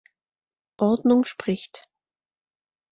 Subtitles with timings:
[0.79, 1.87] Ordnung spricht.